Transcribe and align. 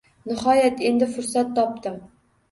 Nihoyat, 0.29 0.79
endi 0.91 1.07
fursat 1.17 1.51
topdim 1.59 1.99